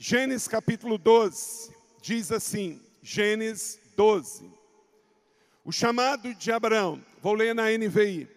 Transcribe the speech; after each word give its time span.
Gênesis 0.00 0.46
capítulo 0.46 0.96
12 0.96 1.72
diz 2.00 2.30
assim: 2.30 2.80
Gênesis 3.02 3.80
12. 3.96 4.48
O 5.64 5.72
chamado 5.72 6.32
de 6.36 6.52
Abraão, 6.52 7.02
vou 7.20 7.34
ler 7.34 7.52
na 7.52 7.64
NVI. 7.64 8.28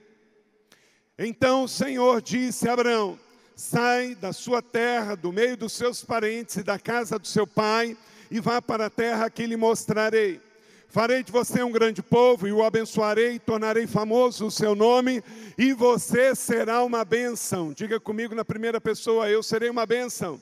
Então 1.19 1.66
o 1.66 1.67
Senhor 1.67 2.19
disse 2.19 2.67
a 2.67 2.73
Abraão: 2.73 3.19
Sai 3.55 4.16
da 4.16 4.33
sua 4.33 4.63
terra, 4.63 5.13
do 5.13 5.31
meio 5.31 5.55
dos 5.55 5.73
seus 5.73 6.03
parentes 6.03 6.55
e 6.55 6.63
da 6.63 6.79
casa 6.79 7.19
do 7.19 7.27
seu 7.27 7.45
pai, 7.45 7.95
e 8.31 8.39
vá 8.39 8.59
para 8.59 8.88
a 8.88 8.89
terra 8.89 9.30
que 9.30 9.45
lhe 9.45 9.55
mostrarei. 9.55 10.41
Farei 10.89 11.21
de 11.21 11.31
você 11.31 11.61
um 11.61 11.71
grande 11.71 12.02
povo 12.02 12.47
e 12.47 12.52
o 12.52 12.63
abençoarei, 12.63 13.35
e 13.35 13.39
tornarei 13.39 13.86
famoso 13.86 14.47
o 14.47 14.52
seu 14.52 14.73
nome, 14.73 15.23
e 15.55 15.73
você 15.73 16.33
será 16.33 16.83
uma 16.83 17.05
bênção. 17.05 17.71
Diga 17.71 17.99
comigo 17.99 18.33
na 18.33 18.43
primeira 18.43 18.81
pessoa: 18.81 19.30
Eu 19.30 19.43
serei 19.43 19.69
uma 19.69 19.86
bênção. 19.86 20.41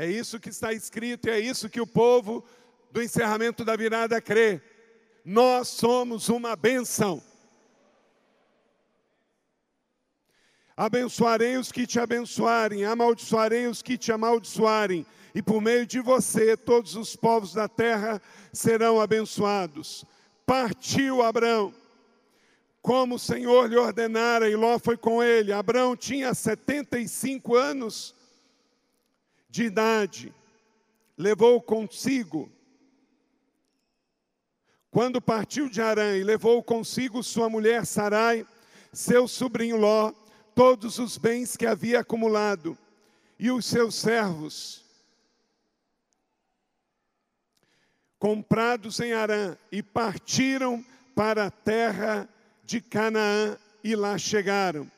É 0.00 0.06
isso 0.06 0.38
que 0.38 0.48
está 0.48 0.72
escrito 0.72 1.26
e 1.26 1.32
é 1.32 1.40
isso 1.40 1.68
que 1.68 1.80
o 1.80 1.86
povo 1.86 2.44
do 2.92 3.02
encerramento 3.02 3.64
da 3.64 3.74
virada 3.74 4.20
crê. 4.20 4.62
Nós 5.24 5.66
somos 5.66 6.28
uma 6.28 6.54
benção. 6.54 7.20
Abençoarei 10.76 11.56
os 11.56 11.72
que 11.72 11.84
te 11.84 11.98
abençoarem, 11.98 12.84
amaldiçoarei 12.84 13.66
os 13.66 13.82
que 13.82 13.98
te 13.98 14.12
amaldiçoarem, 14.12 15.04
e 15.34 15.42
por 15.42 15.60
meio 15.60 15.84
de 15.84 15.98
você 15.98 16.56
todos 16.56 16.94
os 16.94 17.16
povos 17.16 17.52
da 17.52 17.66
terra 17.66 18.22
serão 18.52 19.00
abençoados. 19.00 20.04
Partiu 20.46 21.22
Abraão, 21.22 21.74
como 22.80 23.16
o 23.16 23.18
Senhor 23.18 23.68
lhe 23.68 23.76
ordenara, 23.76 24.48
e 24.48 24.54
Ló 24.54 24.78
foi 24.78 24.96
com 24.96 25.20
ele. 25.20 25.52
Abraão 25.52 25.96
tinha 25.96 26.32
75 26.34 27.56
anos 27.56 28.16
de 29.48 29.64
idade, 29.64 30.34
levou 31.16 31.60
consigo, 31.60 32.50
quando 34.90 35.20
partiu 35.20 35.68
de 35.68 35.80
Arã 35.80 36.16
e 36.16 36.24
levou 36.24 36.62
consigo 36.62 37.22
sua 37.22 37.48
mulher 37.48 37.86
Sarai, 37.86 38.46
seu 38.92 39.28
sobrinho 39.28 39.76
Ló, 39.76 40.12
todos 40.54 40.98
os 40.98 41.16
bens 41.16 41.56
que 41.56 41.66
havia 41.66 42.00
acumulado, 42.00 42.76
e 43.38 43.50
os 43.50 43.64
seus 43.66 43.94
servos, 43.94 44.84
comprados 48.18 48.98
em 48.98 49.12
Arã, 49.12 49.56
e 49.70 49.82
partiram 49.82 50.84
para 51.14 51.46
a 51.46 51.50
terra 51.50 52.28
de 52.64 52.80
Canaã, 52.80 53.56
e 53.84 53.94
lá 53.94 54.18
chegaram. 54.18 54.90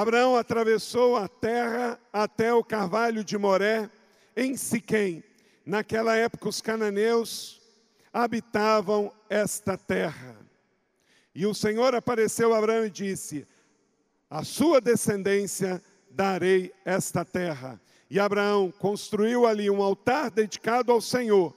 Abraão 0.00 0.36
atravessou 0.36 1.16
a 1.16 1.26
terra 1.26 1.98
até 2.12 2.54
o 2.54 2.62
carvalho 2.62 3.24
de 3.24 3.36
Moré, 3.36 3.90
em 4.36 4.56
Siquém. 4.56 5.24
Naquela 5.66 6.14
época, 6.14 6.48
os 6.48 6.60
cananeus 6.60 7.60
habitavam 8.12 9.12
esta 9.28 9.76
terra. 9.76 10.36
E 11.34 11.44
o 11.44 11.52
Senhor 11.52 11.96
apareceu 11.96 12.54
a 12.54 12.58
Abraão 12.58 12.86
e 12.86 12.90
disse: 12.90 13.44
A 14.30 14.44
sua 14.44 14.80
descendência 14.80 15.82
darei 16.08 16.72
esta 16.84 17.24
terra. 17.24 17.80
E 18.08 18.20
Abraão 18.20 18.70
construiu 18.70 19.48
ali 19.48 19.68
um 19.68 19.82
altar 19.82 20.30
dedicado 20.30 20.92
ao 20.92 21.00
Senhor, 21.00 21.52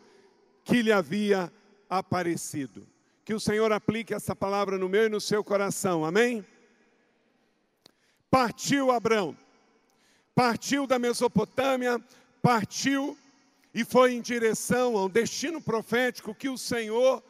que 0.63 0.81
lhe 0.81 0.91
havia 0.91 1.53
aparecido. 1.87 2.87
Que 3.23 3.35
o 3.35 3.39
Senhor 3.39 3.71
aplique 3.71 4.15
essa 4.15 4.35
palavra 4.35 4.79
no 4.79 4.89
meu 4.89 5.05
e 5.05 5.09
no 5.09 5.21
seu 5.21 5.43
coração, 5.43 6.03
amém? 6.03 6.43
Partiu 8.31 8.89
Abraão. 8.89 9.37
Partiu 10.33 10.87
da 10.87 10.97
Mesopotâmia, 10.97 12.01
partiu 12.41 13.17
e 13.73 13.83
foi 13.83 14.13
em 14.13 14.21
direção 14.21 14.97
ao 14.97 15.09
destino 15.09 15.61
profético 15.61 16.33
que 16.33 16.47
o 16.47 16.57
Senhor 16.57 17.21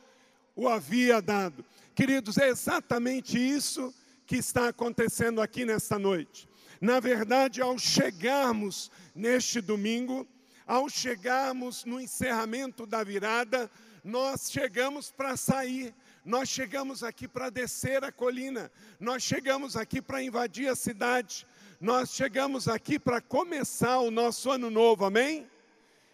o 0.55 0.69
havia 0.69 1.19
dado. 1.19 1.65
Queridos, 1.95 2.37
é 2.37 2.49
exatamente 2.49 3.37
isso 3.37 3.93
que 4.27 4.37
está 4.37 4.69
acontecendo 4.69 5.41
aqui 5.41 5.65
nesta 5.65 5.97
noite. 5.97 6.47
Na 6.79 6.99
verdade, 6.99 7.61
ao 7.61 7.77
chegarmos 7.77 8.91
neste 9.15 9.59
domingo, 9.59 10.27
ao 10.65 10.87
chegarmos 10.87 11.83
no 11.83 11.99
encerramento 11.99 12.85
da 12.85 13.03
virada, 13.03 13.69
nós 14.03 14.51
chegamos 14.51 15.11
para 15.11 15.35
sair 15.35 15.93
nós 16.23 16.49
chegamos 16.49 17.03
aqui 17.03 17.27
para 17.27 17.49
descer 17.49 18.03
a 18.03 18.11
colina, 18.11 18.71
nós 18.99 19.23
chegamos 19.23 19.75
aqui 19.75 20.01
para 20.01 20.21
invadir 20.21 20.69
a 20.69 20.75
cidade, 20.75 21.47
nós 21.79 22.13
chegamos 22.13 22.67
aqui 22.67 22.99
para 22.99 23.19
começar 23.19 23.99
o 23.99 24.11
nosso 24.11 24.51
ano 24.51 24.69
novo, 24.69 25.03
amém? 25.03 25.47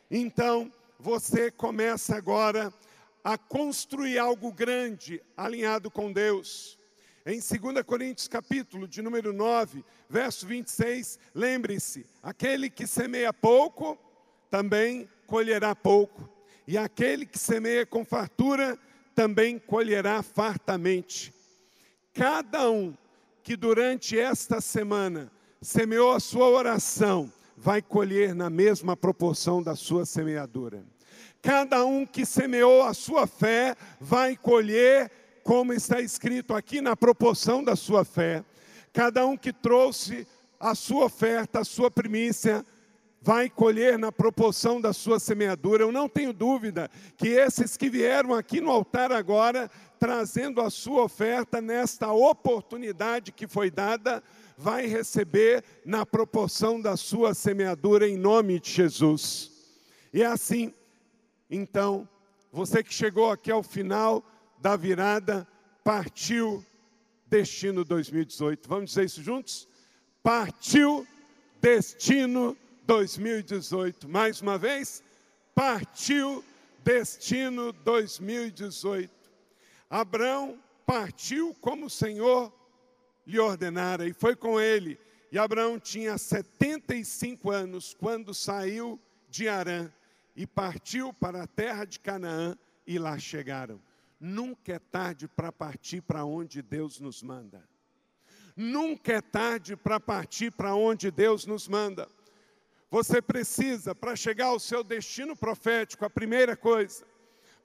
Então, 0.10 0.72
você 0.98 1.52
começa 1.52 2.16
agora 2.16 2.74
a 3.24 3.38
construir 3.38 4.18
algo 4.18 4.52
grande, 4.54 5.22
alinhado 5.36 5.92
com 5.92 6.12
Deus. 6.14 6.80
Em 7.26 7.40
2 7.40 7.84
Coríntios 7.86 8.30
capítulo 8.30 8.88
de 8.88 9.02
número 9.02 9.34
9, 9.34 9.84
verso 10.10 10.48
26, 10.48 11.20
lembre-se, 11.36 12.06
aquele 12.24 12.70
que 12.70 12.88
semeia 12.88 13.34
pouco, 13.34 13.98
também 14.50 15.10
colherá 15.26 15.76
pouco. 15.76 16.30
E 16.66 16.78
aquele 16.78 17.26
que 17.26 17.38
semeia 17.38 17.86
com 17.86 18.06
fartura, 18.06 18.80
também 19.18 19.58
colherá 19.58 20.22
fartamente. 20.22 21.34
Cada 22.14 22.70
um 22.70 22.94
que 23.42 23.58
durante 23.58 24.16
esta 24.16 24.62
semana 24.62 25.32
semeou 25.60 26.12
a 26.12 26.20
sua 26.20 26.48
oração, 26.48 27.34
vai 27.58 27.82
colher 27.82 28.36
na 28.36 28.48
mesma 28.48 28.96
proporção 28.96 29.64
da 29.64 29.76
sua 29.76 30.06
semeadura. 30.06 30.86
Cada 31.42 31.84
um 31.84 32.06
que 32.06 32.28
semeou 32.28 32.84
a 32.84 32.94
sua 32.94 33.26
fé, 33.26 33.76
vai 34.00 34.38
colher, 34.38 35.10
como 35.44 35.74
está 35.74 36.00
escrito 36.00 36.54
aqui, 36.54 36.80
na 36.80 36.96
proporção 36.96 37.64
da 37.64 37.76
sua 37.76 38.06
fé. 38.06 38.46
Cada 38.94 39.26
um 39.26 39.36
que 39.36 39.52
trouxe 39.52 40.28
a 40.60 40.76
sua 40.76 41.06
oferta, 41.06 41.62
a 41.62 41.66
sua 41.66 41.90
primícia, 41.90 42.64
vai 43.22 43.50
colher 43.50 43.98
na 43.98 44.12
proporção 44.12 44.80
da 44.80 44.94
sua 44.94 45.20
semeadura. 45.20 45.84
Eu 45.84 45.92
não 45.92 46.08
tenho 46.08 46.32
dúvida 46.32 46.90
que 47.18 47.28
esses 47.30 47.76
que 47.76 47.90
vieram 47.90 48.34
aqui 48.34 48.62
no 48.62 48.72
altar 48.72 49.12
agora, 49.12 49.70
trazendo 50.00 50.62
a 50.62 50.70
sua 50.70 51.04
oferta 51.04 51.60
nesta 51.60 52.12
oportunidade 52.12 53.32
que 53.32 53.48
foi 53.48 53.70
dada, 53.70 54.24
vai 54.58 54.86
receber 54.88 55.64
na 55.86 56.06
proporção 56.06 56.82
da 56.82 56.96
sua 56.96 57.34
semeadura 57.34 58.08
em 58.08 58.18
nome 58.18 58.60
de 58.60 58.72
Jesus. 58.72 59.52
E 60.14 60.22
é 60.22 60.26
assim, 60.26 60.74
então, 61.50 62.08
você 62.52 62.84
que 62.84 62.94
chegou 62.94 63.30
aqui 63.30 63.52
ao 63.52 63.64
final 63.64 64.24
da 64.60 64.76
virada, 64.76 65.48
partiu 65.84 66.66
destino 67.28 67.84
2018. 67.84 68.68
Vamos 68.68 68.92
dizer 68.92 69.06
isso 69.06 69.22
juntos? 69.22 69.68
Partiu 70.24 71.06
destino 71.62 72.56
2018. 72.56 72.67
2018. 72.88 74.08
Mais 74.08 74.42
uma 74.42 74.58
vez, 74.58 75.04
partiu 75.54 76.44
destino 76.84 77.74
2018. 77.74 79.12
Abraão 79.90 80.58
partiu 80.86 81.54
como 81.60 81.88
o 81.88 81.90
Senhor 81.90 82.52
lhe 83.26 83.38
ordenara 83.38 84.08
e 84.08 84.14
foi 84.14 84.38
com 84.38 84.60
ele. 84.60 84.98
E 85.30 85.38
Abraão 85.38 85.78
tinha 85.78 86.18
75 86.18 87.52
anos 87.52 87.94
quando 87.94 88.34
saiu 88.34 88.98
de 89.30 89.50
Arã 89.50 89.92
e 90.34 90.48
partiu 90.48 91.14
para 91.14 91.44
a 91.44 91.48
terra 91.48 91.84
de 91.84 92.00
Canaã 92.00 92.58
e 92.86 92.98
lá 92.98 93.20
chegaram. 93.20 93.82
Nunca 94.18 94.74
é 94.74 94.80
tarde 94.80 95.28
para 95.28 95.52
partir 95.52 96.02
para 96.02 96.24
onde 96.24 96.62
Deus 96.62 97.02
nos 97.02 97.22
manda. 97.22 97.68
Nunca 98.56 99.12
é 99.12 99.22
tarde 99.22 99.76
para 99.76 100.00
partir 100.00 100.52
para 100.52 100.74
onde 100.74 101.12
Deus 101.12 101.46
nos 101.46 101.68
manda. 101.68 102.08
Você 102.90 103.22
precisa, 103.22 103.94
para 103.94 104.16
chegar 104.16 104.48
ao 104.48 104.60
seu 104.60 104.84
destino 104.84 105.36
profético, 105.36 106.06
a 106.06 106.10
primeira 106.10 106.56
coisa, 106.56 107.06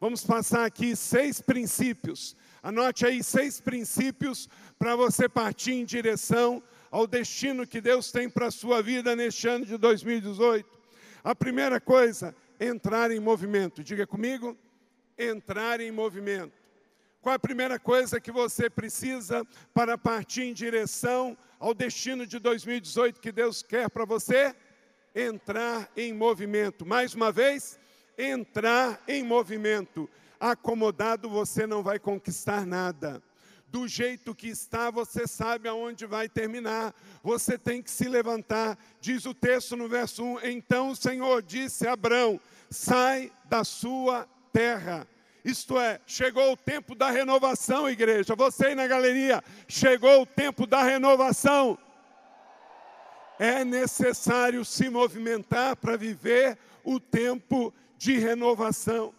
vamos 0.01 0.25
passar 0.25 0.65
aqui 0.65 0.97
seis 0.97 1.41
princípios 1.41 2.37
Anote 2.63 3.05
aí 3.05 3.25
seis 3.25 3.61
princípios 3.61 4.49
para 4.79 4.95
você 4.95 5.29
partir 5.29 5.73
em 5.73 5.85
direção 5.85 6.63
ao 6.93 7.09
destino 7.09 7.67
que 7.67 7.81
Deus 7.81 8.13
tem 8.13 8.31
para 8.31 8.47
a 8.47 8.51
sua 8.53 8.81
vida 8.81 9.17
neste 9.17 9.49
ano 9.49 9.67
de 9.67 9.77
2018. 9.77 10.65
A 11.25 11.35
primeira 11.35 11.81
coisa, 11.81 12.33
entrar 12.61 13.11
em 13.11 13.19
movimento. 13.19 13.83
Diga 13.83 14.07
comigo, 14.07 14.57
entrar 15.19 15.81
em 15.81 15.91
movimento. 15.91 16.53
Qual 17.21 17.35
a 17.35 17.39
primeira 17.39 17.81
coisa 17.81 18.21
que 18.21 18.31
você 18.31 18.71
precisa 18.71 19.45
para 19.75 19.99
partir 19.99 20.43
em 20.43 20.55
direção 20.55 21.37
ao 21.59 21.75
destino 21.75 22.25
de 22.25 22.39
2018 22.39 23.21
que 23.21 23.33
Deus 23.33 23.61
quer 23.61 23.91
para 23.91 24.05
você? 24.05 24.55
Entrar 25.15 25.91
em 25.97 26.13
movimento. 26.13 26.87
Mais 26.87 27.15
uma 27.15 27.31
vez, 27.31 27.79
entrar 28.17 29.03
em 29.07 29.23
movimento. 29.23 30.09
Acomodado 30.41 31.29
você 31.29 31.67
não 31.67 31.83
vai 31.83 31.99
conquistar 31.99 32.67
nada. 32.67 33.23
Do 33.69 33.89
jeito 33.89 34.35
que 34.35 34.49
está, 34.49 34.91
você 34.91 35.27
sabe 35.27 35.69
aonde 35.69 36.05
vai 36.05 36.29
terminar. 36.29 36.95
Você 37.23 37.57
tem 37.57 37.83
que 37.83 37.91
se 37.91 38.09
levantar. 38.09 38.79
Diz 39.01 39.25
o 39.25 39.33
texto 39.33 39.77
no 39.77 39.89
verso 39.89 40.25
1: 40.25 40.47
Então 40.47 40.91
o 40.91 40.97
Senhor 40.97 41.43
disse 41.43 41.87
a 41.87 41.93
Abraão: 41.93 42.41
Sai 42.71 43.33
da 43.49 43.65
sua 43.65 44.29
terra 44.53 45.07
isto 45.45 45.79
é, 45.79 46.01
chegou 46.07 46.53
o 46.53 46.57
tempo 46.57 46.95
da 46.95 47.11
renovação, 47.11 47.91
igreja. 47.91 48.35
Você 48.37 48.67
aí 48.67 48.75
na 48.75 48.87
galeria, 48.87 49.43
chegou 49.67 50.23
o 50.23 50.27
tempo 50.27 50.67
da 50.67 50.83
renovação. 50.83 51.77
É 53.45 53.65
necessário 53.65 54.65
se 54.65 54.89
movimentar 54.89 55.75
para 55.75 55.97
viver 55.97 56.57
o 56.85 57.01
tempo 57.01 57.75
de 57.99 58.17
renovação. 58.17 59.13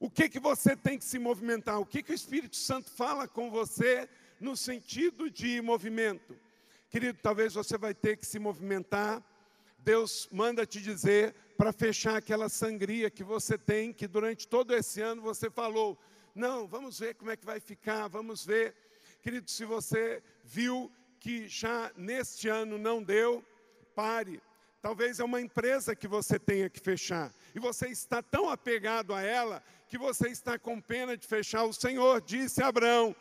O 0.00 0.10
que 0.10 0.28
que 0.28 0.40
você 0.40 0.74
tem 0.74 0.98
que 0.98 1.04
se 1.04 1.16
movimentar? 1.16 1.78
O 1.78 1.86
que 1.86 2.02
que 2.02 2.10
o 2.10 2.14
Espírito 2.14 2.56
Santo 2.56 2.90
fala 2.90 3.28
com 3.28 3.48
você 3.48 4.08
no 4.40 4.56
sentido 4.56 5.30
de 5.30 5.62
movimento? 5.62 6.36
Querido, 6.90 7.16
talvez 7.22 7.54
você 7.54 7.78
vai 7.78 7.94
ter 7.94 8.16
que 8.16 8.26
se 8.26 8.40
movimentar. 8.40 9.22
Deus 9.78 10.28
manda 10.32 10.66
te 10.66 10.82
dizer 10.82 11.32
para 11.56 11.72
fechar 11.72 12.16
aquela 12.16 12.48
sangria 12.48 13.08
que 13.08 13.22
você 13.22 13.56
tem, 13.56 13.92
que 13.92 14.08
durante 14.08 14.48
todo 14.48 14.74
esse 14.74 15.00
ano 15.00 15.22
você 15.22 15.48
falou: 15.48 15.96
não, 16.34 16.66
vamos 16.66 16.98
ver 16.98 17.14
como 17.14 17.30
é 17.30 17.36
que 17.36 17.46
vai 17.46 17.60
ficar, 17.60 18.08
vamos 18.08 18.44
ver. 18.44 18.74
Querido, 19.22 19.48
se 19.48 19.64
você 19.64 20.20
viu 20.42 20.90
que 21.26 21.48
já 21.48 21.90
neste 21.96 22.48
ano 22.48 22.78
não 22.78 23.02
deu, 23.02 23.44
pare. 23.96 24.40
Talvez 24.80 25.18
é 25.18 25.24
uma 25.24 25.40
empresa 25.40 25.96
que 25.96 26.06
você 26.06 26.38
tenha 26.38 26.70
que 26.70 26.78
fechar. 26.78 27.34
E 27.52 27.58
você 27.58 27.88
está 27.88 28.22
tão 28.22 28.48
apegado 28.48 29.12
a 29.12 29.20
ela 29.20 29.60
que 29.88 29.98
você 29.98 30.28
está 30.28 30.56
com 30.56 30.80
pena 30.80 31.16
de 31.16 31.26
fechar. 31.26 31.64
O 31.64 31.72
Senhor 31.72 32.20
disse 32.20 32.62
a 32.62 32.68
Abraão: 32.68 33.12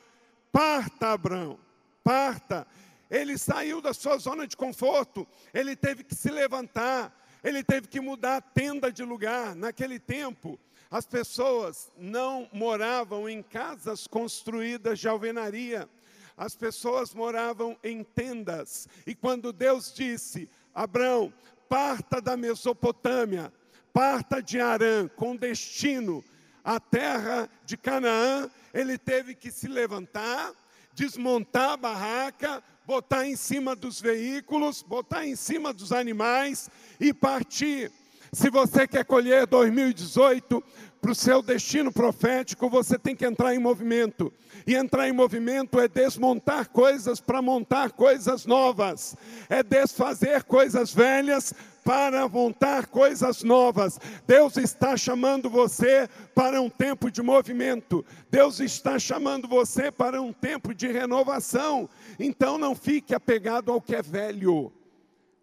parta, 0.52 1.14
Abraão, 1.14 1.58
parta. 2.04 2.68
Ele 3.10 3.40
saiu 3.40 3.82
da 3.82 3.92
sua 3.92 4.20
zona 4.20 4.46
de 4.46 4.56
conforto, 4.56 5.28
ele 5.52 5.76
teve 5.76 6.04
que 6.04 6.14
se 6.14 6.30
levantar, 6.30 7.12
ele 7.44 7.64
teve 7.64 7.88
que 7.88 8.00
mudar 8.00 8.38
a 8.38 8.42
tenda 8.42 8.92
de 8.92 9.04
lugar. 9.04 9.56
Naquele 9.56 9.98
tempo, 9.98 10.60
as 10.92 11.08
pessoas 11.08 11.92
não 11.98 12.48
moravam 12.54 13.28
em 13.28 13.42
casas 13.42 14.06
construídas 14.06 15.00
de 15.00 15.08
alvenaria. 15.08 15.90
As 16.38 16.56
pessoas 16.56 17.14
moravam 17.14 17.78
em 17.84 18.04
tendas. 18.04 18.88
E 19.06 19.16
quando 19.16 19.54
Deus 19.54 19.94
disse: 19.94 20.50
Abraão, 20.74 21.34
parta 21.70 22.22
da 22.22 22.36
Mesopotâmia, 22.36 23.52
parta 23.94 24.42
de 24.42 24.60
Arã, 24.60 25.08
com 25.08 25.36
destino 25.36 26.24
à 26.64 26.80
terra 26.80 27.50
de 27.66 27.78
Canaã, 27.78 28.50
ele 28.74 28.98
teve 28.98 29.36
que 29.36 29.52
se 29.52 29.68
levantar, 29.68 30.52
desmontar 30.94 31.72
a 31.72 31.78
barraca, 31.78 32.64
botar 32.86 33.26
em 33.26 33.36
cima 33.36 33.76
dos 33.76 34.02
veículos, 34.02 34.82
botar 34.82 35.26
em 35.26 35.36
cima 35.36 35.72
dos 35.72 35.92
animais 35.92 36.70
e 37.00 37.14
partir. 37.14 37.92
Se 38.36 38.50
você 38.50 38.86
quer 38.86 39.06
colher 39.06 39.48
2018 39.48 40.62
para 41.00 41.12
o 41.12 41.16
seu 41.16 41.42
destino 41.42 41.90
profético, 41.90 42.70
você 42.70 43.00
tem 43.00 43.16
que 43.16 43.26
entrar 43.26 43.56
em 43.56 43.60
movimento. 43.60 44.30
E 44.68 44.76
entrar 44.76 45.08
em 45.08 45.14
movimento 45.14 45.80
é 45.80 45.88
desmontar 45.88 46.68
coisas 46.68 47.22
para 47.22 47.42
montar 47.42 47.94
coisas 47.94 48.46
novas, 48.46 49.16
é 49.48 49.64
desfazer 49.64 50.44
coisas 50.44 50.94
velhas 50.94 51.54
para 51.82 52.28
montar 52.28 52.88
coisas 52.88 53.42
novas. 53.42 53.98
Deus 54.28 54.58
está 54.58 54.98
chamando 54.98 55.50
você 55.50 56.10
para 56.34 56.62
um 56.62 56.70
tempo 56.70 57.10
de 57.10 57.22
movimento. 57.22 58.04
Deus 58.30 58.60
está 58.60 59.00
chamando 59.00 59.48
você 59.48 59.90
para 59.90 60.22
um 60.22 60.34
tempo 60.34 60.74
de 60.74 60.88
renovação. 60.88 61.90
Então 62.20 62.58
não 62.58 62.76
fique 62.76 63.16
apegado 63.16 63.72
ao 63.72 63.80
que 63.80 63.96
é 63.96 64.02
velho. 64.02 64.74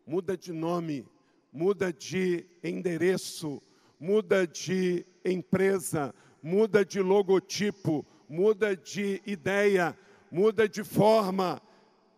Muda 0.07 0.37
de 0.37 0.53
nome, 0.53 1.07
muda 1.53 1.93
de 1.93 2.47
endereço, 2.63 3.63
muda 4.01 4.47
de 4.47 5.05
empresa, 5.25 6.15
muda 6.43 6.85
de 6.85 7.01
logotipo, 7.01 8.05
muda 8.29 8.77
de 8.77 9.21
ideia, 9.27 9.97
muda 10.31 10.69
de 10.69 10.83
forma, 10.83 11.61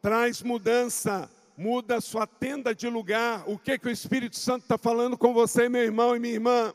traz 0.00 0.42
mudança 0.42 1.31
muda 1.56 2.00
sua 2.00 2.26
tenda 2.26 2.75
de 2.75 2.88
lugar. 2.88 3.44
O 3.46 3.58
que, 3.58 3.78
que 3.78 3.88
o 3.88 3.90
Espírito 3.90 4.36
Santo 4.36 4.62
está 4.62 4.76
falando 4.76 5.16
com 5.16 5.32
você, 5.32 5.69
meu 5.69 5.82
irmão 5.82 6.14
e 6.14 6.19
minha 6.19 6.34
irmã? 6.34 6.72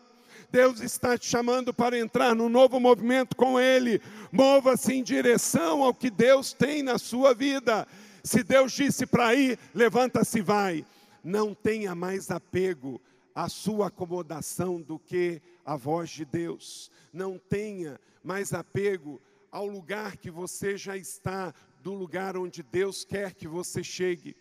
Deus 0.52 0.82
está 0.82 1.18
te 1.18 1.28
chamando 1.28 1.74
para 1.74 1.98
entrar 1.98 2.34
num 2.34 2.50
novo 2.50 2.80
movimento 2.80 3.36
com 3.36 3.60
Ele. 3.60 4.02
Mova-se 4.32 4.94
em 4.94 5.04
direção 5.04 5.84
ao 5.84 5.94
que 5.94 6.10
Deus 6.10 6.54
tem 6.54 6.82
na 6.82 6.98
sua 6.98 7.34
vida. 7.34 7.88
Se 8.24 8.44
Deus 8.44 8.72
disse 8.72 9.06
para 9.06 9.36
ir, 9.36 9.60
levanta-se 9.76 10.40
e 10.40 10.42
vai. 10.42 10.86
Não 11.24 11.54
tenha 11.54 11.94
mais 11.94 12.32
apego 12.32 13.02
à 13.34 13.48
sua 13.48 13.88
acomodação 13.88 14.82
do 14.82 14.98
que 15.00 15.42
à 15.66 15.76
voz 15.76 16.10
de 16.10 16.26
Deus. 16.26 16.92
Não 17.14 17.38
tenha 17.38 18.00
mais 18.24 18.54
apego 18.54 19.22
ao 19.52 19.66
lugar 19.66 20.18
que 20.18 20.30
você 20.30 20.78
já 20.78 20.96
está, 20.98 21.54
do 21.82 21.94
lugar 21.94 22.38
onde 22.38 22.62
Deus 22.62 23.04
quer 23.04 23.34
que 23.34 23.48
você 23.48 23.84
chegue. 23.84 24.36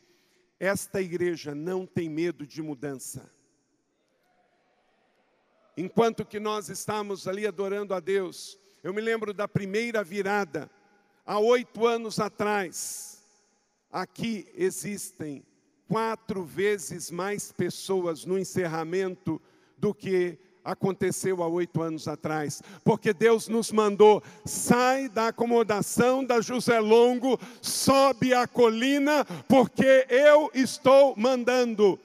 Esta 0.58 1.00
igreja 1.00 1.54
não 1.54 1.86
tem 1.86 2.08
medo 2.08 2.46
de 2.46 2.60
mudança. 2.60 3.30
Enquanto 5.76 6.24
que 6.24 6.40
nós 6.40 6.68
estamos 6.68 7.28
ali 7.28 7.46
adorando 7.46 7.94
a 7.94 8.00
Deus, 8.00 8.58
eu 8.82 8.92
me 8.92 9.00
lembro 9.00 9.32
da 9.32 9.46
primeira 9.46 10.02
virada, 10.02 10.68
há 11.24 11.38
oito 11.38 11.86
anos 11.86 12.18
atrás. 12.18 13.24
Aqui 13.90 14.50
existem 14.54 15.44
quatro 15.88 16.44
vezes 16.44 17.10
mais 17.10 17.50
pessoas 17.50 18.24
no 18.24 18.38
encerramento 18.38 19.40
do 19.76 19.94
que 19.94 20.38
aconteceu 20.64 21.42
há 21.42 21.48
oito 21.48 21.80
anos 21.80 22.06
atrás, 22.06 22.62
porque 22.84 23.14
Deus 23.14 23.48
nos 23.48 23.72
mandou, 23.72 24.22
sai 24.44 25.08
da 25.08 25.28
acomodação 25.28 26.22
da 26.22 26.42
José 26.42 26.78
Longo, 26.78 27.40
sobe 27.62 28.34
a 28.34 28.46
colina, 28.46 29.24
porque 29.48 30.06
eu 30.10 30.50
estou 30.52 31.14
mandando. 31.16 31.98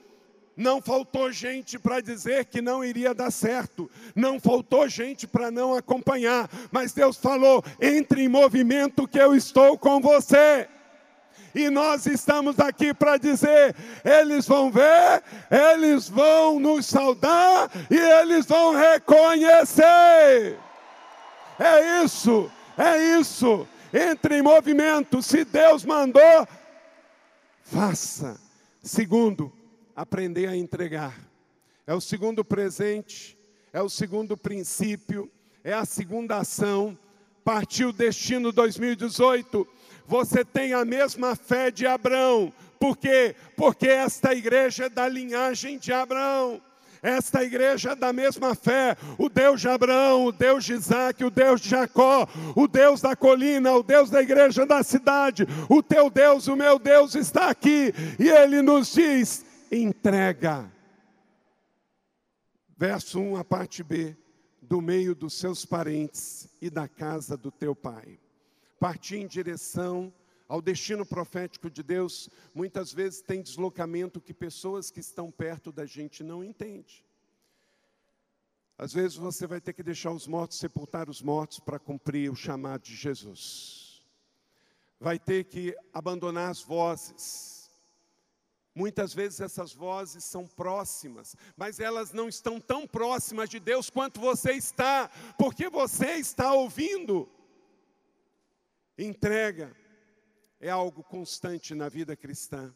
Não 0.56 0.80
faltou 0.80 1.32
gente 1.32 1.78
para 1.78 2.00
dizer 2.00 2.44
que 2.44 2.62
não 2.62 2.84
iria 2.84 3.12
dar 3.12 3.32
certo, 3.32 3.90
não 4.14 4.38
faltou 4.38 4.88
gente 4.88 5.26
para 5.26 5.50
não 5.50 5.74
acompanhar, 5.74 6.48
mas 6.70 6.92
Deus 6.92 7.16
falou: 7.16 7.62
entre 7.80 8.22
em 8.22 8.28
movimento 8.28 9.08
que 9.08 9.18
eu 9.18 9.34
estou 9.34 9.76
com 9.76 10.00
você. 10.00 10.68
E 11.54 11.70
nós 11.70 12.04
estamos 12.06 12.58
aqui 12.58 12.92
para 12.92 13.16
dizer: 13.16 13.76
eles 14.04 14.46
vão 14.46 14.72
ver, 14.72 15.22
eles 15.50 16.08
vão 16.08 16.58
nos 16.58 16.86
saudar 16.86 17.70
e 17.88 17.96
eles 17.96 18.44
vão 18.46 18.74
reconhecer. 18.74 20.58
É 21.58 22.02
isso, 22.02 22.50
é 22.76 23.18
isso. 23.18 23.68
Entre 23.92 24.38
em 24.38 24.42
movimento. 24.42 25.22
Se 25.22 25.44
Deus 25.44 25.84
mandou, 25.84 26.48
faça. 27.62 28.36
Segundo, 28.82 29.52
aprender 29.94 30.48
a 30.48 30.56
entregar. 30.56 31.14
É 31.86 31.94
o 31.94 32.00
segundo 32.00 32.44
presente, 32.44 33.38
é 33.72 33.80
o 33.80 33.88
segundo 33.88 34.36
princípio, 34.36 35.30
é 35.62 35.72
a 35.72 35.84
segunda 35.84 36.38
ação. 36.38 36.98
Partiu 37.44 37.92
destino 37.92 38.50
2018 38.50 39.68
você 40.06 40.44
tem 40.44 40.72
a 40.72 40.84
mesma 40.84 41.34
fé 41.34 41.70
de 41.70 41.86
Abraão. 41.86 42.52
Por 42.78 42.96
quê? 42.96 43.34
Porque 43.56 43.88
esta 43.88 44.34
igreja 44.34 44.86
é 44.86 44.88
da 44.88 45.08
linhagem 45.08 45.78
de 45.78 45.92
Abraão. 45.92 46.60
Esta 47.02 47.44
igreja 47.44 47.92
é 47.92 47.94
da 47.94 48.14
mesma 48.14 48.54
fé. 48.54 48.96
O 49.18 49.28
Deus 49.28 49.60
de 49.60 49.68
Abraão, 49.68 50.24
o 50.24 50.32
Deus 50.32 50.64
de 50.64 50.72
Isaac, 50.72 51.22
o 51.22 51.30
Deus 51.30 51.60
de 51.60 51.68
Jacó, 51.68 52.26
o 52.56 52.66
Deus 52.66 53.02
da 53.02 53.14
colina, 53.14 53.74
o 53.74 53.82
Deus 53.82 54.08
da 54.08 54.22
igreja 54.22 54.64
da 54.64 54.82
cidade. 54.82 55.46
O 55.68 55.82
teu 55.82 56.08
Deus, 56.08 56.46
o 56.46 56.56
meu 56.56 56.78
Deus 56.78 57.14
está 57.14 57.50
aqui. 57.50 57.92
E 58.18 58.28
ele 58.28 58.62
nos 58.62 58.94
diz: 58.94 59.44
entrega. 59.70 60.70
Verso 62.74 63.20
1, 63.20 63.36
a 63.36 63.44
parte 63.44 63.82
B. 63.82 64.16
Do 64.62 64.80
meio 64.80 65.14
dos 65.14 65.34
seus 65.34 65.66
parentes 65.66 66.48
e 66.60 66.70
da 66.70 66.88
casa 66.88 67.36
do 67.36 67.50
teu 67.50 67.76
pai. 67.76 68.18
Partir 68.84 69.16
em 69.16 69.26
direção 69.26 70.12
ao 70.46 70.60
destino 70.60 71.06
profético 71.06 71.70
de 71.70 71.82
Deus, 71.82 72.28
muitas 72.54 72.92
vezes 72.92 73.22
tem 73.22 73.40
deslocamento 73.40 74.20
que 74.20 74.34
pessoas 74.34 74.90
que 74.90 75.00
estão 75.00 75.30
perto 75.30 75.72
da 75.72 75.86
gente 75.86 76.22
não 76.22 76.44
entendem. 76.44 77.02
Às 78.76 78.92
vezes 78.92 79.16
você 79.16 79.46
vai 79.46 79.58
ter 79.58 79.72
que 79.72 79.82
deixar 79.82 80.10
os 80.10 80.26
mortos 80.26 80.58
sepultar 80.58 81.08
os 81.08 81.22
mortos 81.22 81.58
para 81.58 81.78
cumprir 81.78 82.30
o 82.30 82.36
chamado 82.36 82.82
de 82.82 82.94
Jesus. 82.94 84.04
Vai 85.00 85.18
ter 85.18 85.44
que 85.44 85.74
abandonar 85.90 86.50
as 86.50 86.60
vozes. 86.60 87.70
Muitas 88.74 89.14
vezes 89.14 89.40
essas 89.40 89.72
vozes 89.72 90.24
são 90.24 90.46
próximas, 90.46 91.34
mas 91.56 91.80
elas 91.80 92.12
não 92.12 92.28
estão 92.28 92.60
tão 92.60 92.86
próximas 92.86 93.48
de 93.48 93.58
Deus 93.58 93.88
quanto 93.88 94.20
você 94.20 94.52
está, 94.52 95.08
porque 95.38 95.70
você 95.70 96.16
está 96.16 96.52
ouvindo. 96.52 97.26
Entrega 98.96 99.74
é 100.60 100.70
algo 100.70 101.02
constante 101.02 101.74
na 101.74 101.88
vida 101.88 102.16
cristã. 102.16 102.74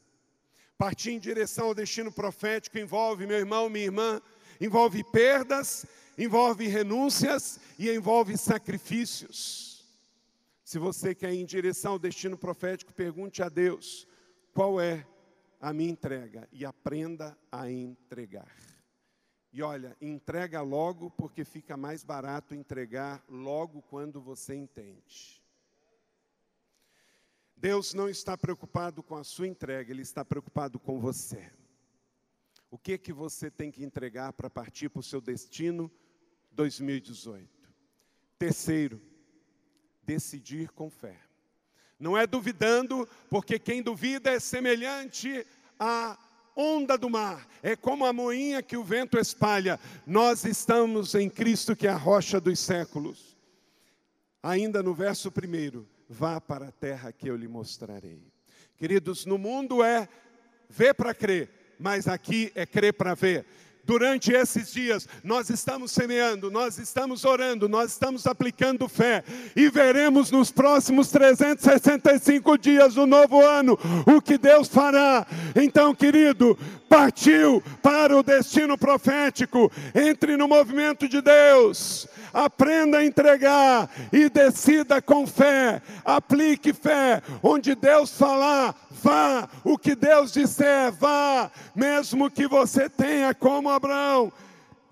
Partir 0.76 1.10
em 1.10 1.18
direção 1.18 1.66
ao 1.66 1.74
destino 1.74 2.12
profético 2.12 2.78
envolve, 2.78 3.26
meu 3.26 3.38
irmão, 3.38 3.68
minha 3.68 3.86
irmã, 3.86 4.20
envolve 4.60 5.02
perdas, 5.04 5.86
envolve 6.16 6.66
renúncias 6.66 7.58
e 7.78 7.90
envolve 7.90 8.36
sacrifícios. 8.36 9.86
Se 10.64 10.78
você 10.78 11.14
quer 11.14 11.32
ir 11.32 11.40
em 11.40 11.46
direção 11.46 11.92
ao 11.92 11.98
destino 11.98 12.36
profético, 12.36 12.92
pergunte 12.92 13.42
a 13.42 13.48
Deus: 13.48 14.06
qual 14.52 14.80
é 14.80 15.06
a 15.60 15.72
minha 15.72 15.90
entrega? 15.90 16.48
E 16.52 16.64
aprenda 16.64 17.36
a 17.50 17.70
entregar. 17.70 18.54
E 19.52 19.62
olha, 19.62 19.96
entrega 20.00 20.60
logo, 20.60 21.10
porque 21.10 21.44
fica 21.44 21.76
mais 21.76 22.04
barato 22.04 22.54
entregar 22.54 23.24
logo 23.28 23.80
quando 23.82 24.20
você 24.20 24.54
entende. 24.54 25.37
Deus 27.60 27.92
não 27.92 28.08
está 28.08 28.36
preocupado 28.36 29.02
com 29.02 29.16
a 29.16 29.24
sua 29.24 29.48
entrega, 29.48 29.90
Ele 29.90 30.02
está 30.02 30.24
preocupado 30.24 30.78
com 30.78 31.00
você. 31.00 31.50
O 32.70 32.78
que 32.78 32.96
que 32.96 33.12
você 33.12 33.50
tem 33.50 33.70
que 33.70 33.82
entregar 33.82 34.32
para 34.32 34.48
partir 34.48 34.88
para 34.88 35.00
o 35.00 35.02
seu 35.02 35.20
destino 35.20 35.90
2018? 36.52 37.48
Terceiro, 38.38 39.02
decidir 40.02 40.70
com 40.70 40.88
fé. 40.88 41.18
Não 41.98 42.16
é 42.16 42.26
duvidando, 42.26 43.08
porque 43.28 43.58
quem 43.58 43.82
duvida 43.82 44.30
é 44.30 44.38
semelhante 44.38 45.44
à 45.80 46.16
onda 46.54 46.96
do 46.96 47.10
mar, 47.10 47.48
é 47.62 47.74
como 47.74 48.04
a 48.04 48.12
moinha 48.12 48.62
que 48.62 48.76
o 48.76 48.84
vento 48.84 49.18
espalha. 49.18 49.80
Nós 50.06 50.44
estamos 50.44 51.14
em 51.14 51.28
Cristo, 51.28 51.74
que 51.74 51.86
é 51.86 51.90
a 51.90 51.96
rocha 51.96 52.40
dos 52.40 52.58
séculos. 52.60 53.36
Ainda 54.42 54.82
no 54.82 54.94
verso 54.94 55.30
primeiro, 55.32 55.88
vá 56.08 56.40
para 56.40 56.68
a 56.68 56.72
terra 56.72 57.12
que 57.12 57.28
eu 57.28 57.36
lhe 57.36 57.48
mostrarei. 57.48 58.22
Queridos, 58.76 59.26
no 59.26 59.36
mundo 59.36 59.82
é 59.82 60.08
ver 60.68 60.94
para 60.94 61.12
crer, 61.14 61.50
mas 61.78 62.08
aqui 62.08 62.50
é 62.54 62.64
crer 62.64 62.94
para 62.94 63.14
ver. 63.14 63.44
Durante 63.88 64.30
esses 64.30 64.70
dias, 64.70 65.08
nós 65.24 65.48
estamos 65.48 65.92
semeando, 65.92 66.50
nós 66.50 66.76
estamos 66.76 67.24
orando, 67.24 67.70
nós 67.70 67.92
estamos 67.92 68.26
aplicando 68.26 68.86
fé 68.86 69.24
e 69.56 69.70
veremos 69.70 70.30
nos 70.30 70.50
próximos 70.50 71.10
365 71.10 72.58
dias 72.58 72.94
do 72.94 73.06
novo 73.06 73.42
ano 73.42 73.78
o 74.06 74.20
que 74.20 74.36
Deus 74.36 74.68
fará. 74.68 75.26
Então, 75.56 75.94
querido, 75.94 76.58
partiu 76.88 77.62
para 77.82 78.16
o 78.16 78.22
destino 78.22 78.76
profético, 78.78 79.70
entre 79.94 80.36
no 80.36 80.48
movimento 80.48 81.08
de 81.08 81.20
Deus. 81.20 82.08
Aprenda 82.32 82.98
a 82.98 83.04
entregar 83.04 83.90
e 84.12 84.28
decida 84.28 85.00
com 85.00 85.26
fé, 85.26 85.82
aplique 86.04 86.72
fé, 86.72 87.22
onde 87.42 87.74
Deus 87.74 88.16
falar, 88.16 88.74
vá, 88.90 89.48
o 89.64 89.78
que 89.78 89.94
Deus 89.94 90.32
disser, 90.32 90.92
vá, 90.92 91.50
mesmo 91.74 92.30
que 92.30 92.46
você 92.46 92.88
tenha 92.88 93.34
como 93.34 93.70
Abraão, 93.70 94.32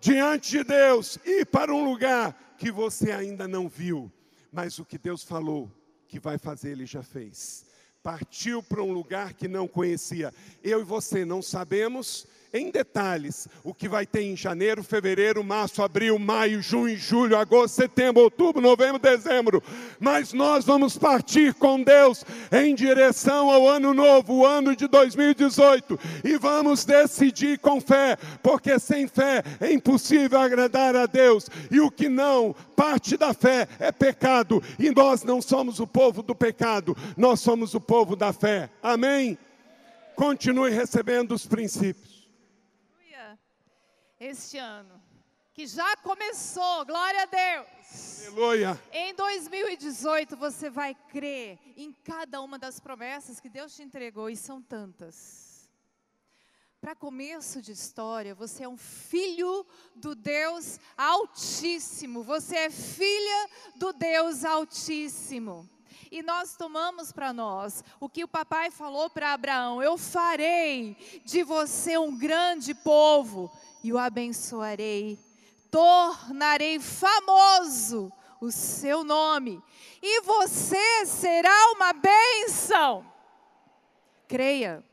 diante 0.01 0.51
de 0.51 0.65
Deus, 0.65 1.19
ir 1.25 1.47
para 1.47 1.75
um 1.75 1.85
lugar 1.85 2.35
que 2.57 2.71
você 2.71 3.13
ainda 3.13 3.47
não 3.47 3.69
viu, 3.69 4.11
mas 4.51 4.79
o 4.79 4.85
que 4.85 4.97
Deus 4.97 5.23
falou 5.23 5.71
que 6.09 6.19
vai 6.19 6.39
fazer, 6.39 6.71
Ele 6.71 6.87
já 6.87 7.03
fez. 7.03 7.66
Partiu 8.07 8.63
para 8.63 8.85
um 8.85 8.93
lugar 8.93 9.35
que 9.35 9.49
não 9.49 9.67
conhecia. 9.67 10.33
Eu 10.63 10.81
e 10.81 10.85
você 10.85 11.25
não 11.25 11.43
sabemos, 11.43 12.25
em 12.57 12.71
detalhes 12.71 13.49
o 13.63 13.75
que 13.75 13.89
vai 13.89 14.07
ter 14.07 14.23
em 14.23 14.37
janeiro, 14.37 14.83
fevereiro, 14.83 15.45
março, 15.45 15.83
abril, 15.83 16.19
maio, 16.19 16.63
junho, 16.63 16.97
julho, 16.97 17.37
agosto, 17.37 17.75
setembro, 17.75 18.23
outubro, 18.23 18.63
novembro, 18.63 18.99
dezembro. 18.99 19.63
Mas 20.01 20.33
nós 20.33 20.65
vamos 20.65 20.97
partir 20.97 21.55
com 21.55 21.83
Deus 21.83 22.25
em 22.51 22.75
direção 22.75 23.51
ao 23.51 23.69
ano 23.69 23.93
novo, 23.93 24.35
o 24.35 24.47
ano 24.47 24.75
de 24.75 24.87
2018, 24.87 25.99
e 26.25 26.37
vamos 26.37 26.85
decidir 26.85 27.59
com 27.59 27.81
fé, 27.81 28.17
porque 28.43 28.79
sem 28.79 29.07
fé 29.07 29.43
é 29.61 29.73
impossível 29.73 30.39
agradar 30.39 30.97
a 30.97 31.07
Deus, 31.07 31.49
e 31.71 31.81
o 31.81 31.91
que 31.91 32.09
não 32.09 32.55
parte 32.75 33.17
da 33.17 33.33
fé 33.35 33.69
é 33.79 33.91
pecado, 33.93 34.63
e 34.79 34.91
nós 34.91 35.23
não 35.23 35.41
somos 35.43 35.81
o 35.81 35.87
povo 35.87 36.23
do 36.23 36.35
pecado, 36.35 36.97
nós 37.17 37.41
somos 37.41 37.75
o 37.75 37.81
povo 37.81 38.17
da 38.17 38.33
fé. 38.33 38.71
Amém? 38.83 39.39
Continue 40.15 40.71
recebendo 40.71 41.33
os 41.33 41.47
princípios 41.47 42.16
este 44.19 44.59
ano, 44.59 45.03
que 45.53 45.67
já 45.67 45.97
começou, 45.99 46.85
glória 46.85 47.23
a 47.23 47.27
Deus. 47.27 48.27
Aleluia. 48.27 48.81
Em 48.93 49.15
2018 49.15 50.37
você 50.37 50.69
vai 50.71 50.95
crer 50.95 51.59
em 51.77 51.93
cada 51.93 52.41
uma 52.41 52.59
das 52.59 52.81
promessas 52.81 53.41
que 53.41 53.49
Deus 53.49 53.75
te 53.75 53.83
entregou, 53.83 54.29
e 54.29 54.37
são 54.37 54.61
tantas. 54.61 55.71
Para 56.81 56.95
começo 56.95 57.61
de 57.61 57.73
história, 57.73 58.35
você 58.35 58.65
é 58.65 58.69
um 58.69 58.77
filho 58.77 59.67
do 59.95 60.15
Deus 60.15 60.79
Altíssimo, 60.97 62.23
você 62.23 62.57
é 62.57 62.71
filha 62.71 63.51
do 63.77 63.93
Deus 63.93 64.45
Altíssimo. 64.45 65.69
E 66.11 66.23
nós 66.23 66.55
tomamos 66.57 67.11
para 67.13 67.33
nós 67.33 67.83
o 67.99 68.09
que 68.09 68.23
o 68.23 68.29
papai 68.29 68.71
falou 68.71 69.11
para 69.11 69.33
Abraão: 69.33 69.83
Eu 69.83 69.99
farei 69.99 70.97
de 71.25 71.43
você 71.43 71.99
um 71.99 72.17
grande 72.17 72.75
povo 72.75 73.51
e 73.83 73.93
o 73.93 73.99
abençoarei, 73.99 75.19
tornarei 75.71 76.79
famoso 76.79 78.13
o 78.41 78.51
seu 78.51 79.03
nome, 79.03 79.63
e 80.03 80.21
você 80.23 81.07
será 81.07 81.73
uma 81.73 81.93
bênção. 81.93 83.07
Creia, 84.29 84.85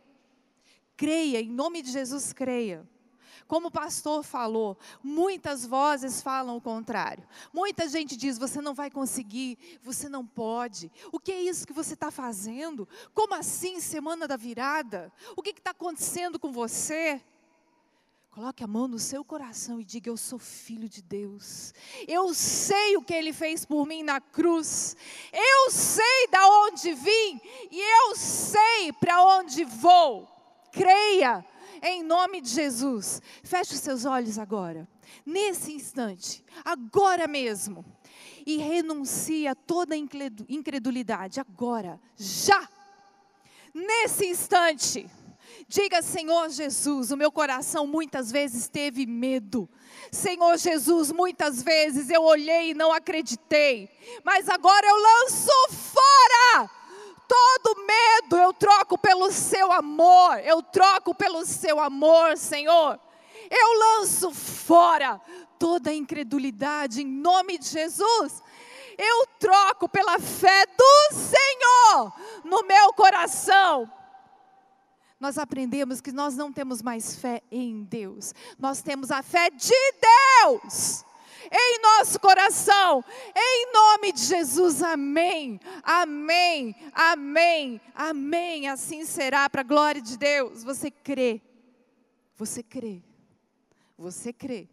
creia, 0.95 1.41
em 1.41 1.49
nome 1.49 1.81
de 1.81 1.91
Jesus, 1.91 2.31
creia. 2.31 2.87
Como 3.47 3.67
o 3.67 3.71
pastor 3.71 4.23
falou, 4.23 4.77
muitas 5.03 5.65
vozes 5.65 6.21
falam 6.21 6.57
o 6.57 6.61
contrário. 6.61 7.27
Muita 7.53 7.87
gente 7.87 8.15
diz: 8.15 8.37
você 8.37 8.61
não 8.61 8.73
vai 8.73 8.89
conseguir, 8.89 9.57
você 9.83 10.07
não 10.07 10.25
pode. 10.25 10.91
O 11.11 11.19
que 11.19 11.31
é 11.31 11.41
isso 11.41 11.67
que 11.67 11.73
você 11.73 11.93
está 11.93 12.09
fazendo? 12.09 12.87
Como 13.13 13.33
assim, 13.35 13.79
semana 13.79 14.27
da 14.27 14.37
virada? 14.37 15.11
O 15.35 15.41
que 15.41 15.51
está 15.51 15.71
acontecendo 15.71 16.39
com 16.39 16.51
você? 16.51 17.21
Coloque 18.33 18.63
a 18.63 18.67
mão 18.67 18.87
no 18.87 18.97
seu 18.97 19.23
coração 19.23 19.79
e 19.79 19.85
diga: 19.85 20.09
Eu 20.09 20.17
sou 20.17 20.39
filho 20.39 20.89
de 20.89 21.03
Deus. 21.03 21.71
Eu 22.07 22.33
sei 22.33 22.97
o 22.97 23.03
que 23.03 23.13
Ele 23.13 23.31
fez 23.31 23.63
por 23.63 23.85
mim 23.85 24.01
na 24.01 24.19
cruz. 24.19 24.97
Eu 25.31 25.69
sei 25.69 26.27
da 26.31 26.43
onde 26.65 26.95
vim 26.95 27.39
e 27.69 27.79
eu 27.79 28.15
sei 28.15 28.91
para 28.99 29.23
onde 29.37 29.63
vou. 29.63 30.27
Creia 30.71 31.45
em 31.83 32.01
nome 32.01 32.41
de 32.41 32.49
Jesus. 32.49 33.21
Feche 33.43 33.75
os 33.75 33.81
seus 33.81 34.03
olhos 34.03 34.39
agora, 34.39 34.89
nesse 35.23 35.71
instante, 35.71 36.43
agora 36.65 37.27
mesmo, 37.27 37.85
e 38.47 38.57
renuncie 38.57 39.45
a 39.45 39.53
toda 39.53 39.95
incredulidade 39.95 41.39
agora, 41.39 42.01
já. 42.17 42.67
Nesse 43.75 44.25
instante 44.25 45.07
Diga, 45.67 46.01
Senhor 46.01 46.49
Jesus, 46.49 47.11
o 47.11 47.17
meu 47.17 47.31
coração 47.31 47.87
muitas 47.87 48.31
vezes 48.31 48.67
teve 48.67 49.05
medo. 49.05 49.69
Senhor 50.11 50.57
Jesus, 50.57 51.11
muitas 51.11 51.63
vezes 51.63 52.09
eu 52.09 52.23
olhei 52.23 52.71
e 52.71 52.73
não 52.73 52.91
acreditei, 52.91 53.89
mas 54.23 54.49
agora 54.49 54.85
eu 54.85 54.95
lanço 54.95 55.51
fora 55.69 56.69
todo 57.27 57.85
medo, 57.85 58.37
eu 58.37 58.53
troco 58.53 58.97
pelo 58.97 59.31
seu 59.31 59.71
amor, 59.71 60.39
eu 60.43 60.61
troco 60.61 61.15
pelo 61.15 61.45
seu 61.45 61.79
amor, 61.79 62.37
Senhor. 62.37 62.99
Eu 63.49 63.79
lanço 63.79 64.31
fora 64.31 65.19
toda 65.57 65.93
incredulidade 65.93 67.01
em 67.01 67.05
nome 67.05 67.57
de 67.57 67.67
Jesus. 67.67 68.43
Eu 68.97 69.25
troco 69.39 69.89
pela 69.89 70.19
fé 70.19 70.65
do 70.65 71.15
Senhor 71.15 72.13
no 72.43 72.63
meu 72.63 72.93
coração 72.93 73.91
nós 75.23 75.37
aprendemos 75.37 76.01
que 76.01 76.11
nós 76.11 76.35
não 76.35 76.51
temos 76.51 76.81
mais 76.81 77.15
fé 77.15 77.41
em 77.49 77.85
Deus, 77.85 78.35
nós 78.59 78.81
temos 78.81 79.09
a 79.09 79.23
fé 79.23 79.49
de 79.49 79.73
Deus. 80.41 81.05
em 81.49 81.81
nosso 81.81 82.19
coração. 82.19 83.03
Em 83.33 83.71
nome 83.71 84.11
de 84.11 84.21
Jesus, 84.21 84.81
amém. 84.81 85.61
Amém. 85.81 86.75
Amém. 86.93 87.79
Amém. 87.95 88.67
Assim 88.67 89.05
será 89.05 89.49
para 89.49 89.61
a 89.61 89.63
glória 89.63 90.01
de 90.01 90.17
Deus. 90.17 90.61
Você 90.63 90.91
crê. 90.91 91.41
Você 92.35 92.61
crê. 92.61 93.01
Você 93.97 94.33
crê. 94.33 94.67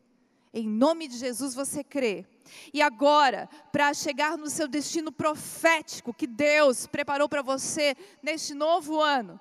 Em 0.52 0.66
nome 0.69 1.07
de 1.07 1.16
Jesus 1.16 1.54
você 1.54 1.85
crê. 1.85 2.26
E 2.75 2.83
agora, 2.83 3.49
para 3.71 3.95
chegar 3.95 4.37
no 4.37 4.50
seu 4.50 4.66
destino 4.66 5.12
profético 5.12 6.14
que 6.14 6.26
Deus 6.26 6.88
preparou 6.88 7.28
para 7.28 7.42
você 7.42 7.97
neste 8.23 8.52
novo 8.54 9.00
ano, 9.00 9.38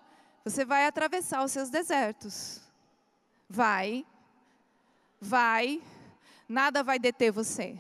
você 0.50 0.66
vai 0.66 0.88
atravessar 0.88 1.44
os 1.44 1.52
seus 1.52 1.70
desertos. 1.70 2.60
Vai, 3.48 4.04
vai, 5.22 5.80
nada 6.48 6.84
vai 6.84 6.98
deter 6.98 7.32
você. 7.32 7.80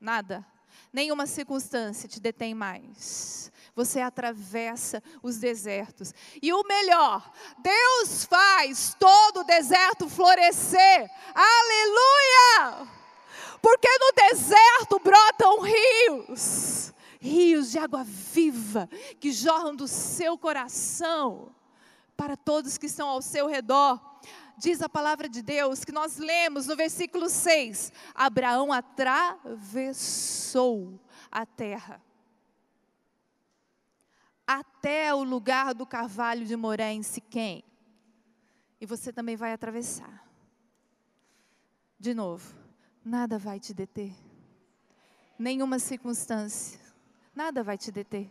Nada. 0.00 0.44
Nenhuma 0.90 1.26
circunstância 1.26 2.08
te 2.08 2.18
detém 2.18 2.54
mais. 2.54 3.52
Você 3.74 4.00
atravessa 4.00 5.02
os 5.22 5.36
desertos. 5.36 6.14
E 6.40 6.52
o 6.52 6.62
melhor, 6.64 7.30
Deus 7.58 8.24
faz 8.24 8.96
todo 8.98 9.40
o 9.40 9.44
deserto 9.44 10.08
florescer. 10.08 11.10
Aleluia! 11.34 12.88
Porque 13.60 13.88
no 13.98 14.12
deserto 14.30 14.98
brotam 14.98 15.60
rios, 15.60 16.92
rios 17.20 17.70
de 17.70 17.78
água 17.78 18.02
viva 18.02 18.88
que 19.20 19.30
jorram 19.30 19.76
do 19.76 19.86
seu 19.86 20.36
coração 20.36 21.52
para 22.22 22.36
todos 22.36 22.78
que 22.78 22.86
estão 22.86 23.08
ao 23.08 23.20
seu 23.20 23.48
redor. 23.48 24.00
Diz 24.56 24.80
a 24.80 24.88
palavra 24.88 25.28
de 25.28 25.42
Deus 25.42 25.84
que 25.84 25.90
nós 25.90 26.18
lemos 26.18 26.68
no 26.68 26.76
versículo 26.76 27.28
6: 27.28 27.92
Abraão 28.14 28.72
atravessou 28.72 29.44
a 31.32 31.44
terra 31.44 32.00
até 34.46 35.12
o 35.12 35.24
lugar 35.24 35.74
do 35.74 35.84
carvalho 35.84 36.46
de 36.46 36.54
Moré 36.54 36.92
em 36.92 37.02
Siquém. 37.02 37.64
E 38.80 38.86
você 38.86 39.12
também 39.12 39.34
vai 39.34 39.52
atravessar. 39.52 40.24
De 41.98 42.14
novo, 42.14 42.54
nada 43.04 43.36
vai 43.36 43.58
te 43.58 43.74
deter. 43.74 44.14
Nenhuma 45.36 45.80
circunstância, 45.80 46.78
nada 47.34 47.64
vai 47.64 47.76
te 47.76 47.90
deter. 47.90 48.30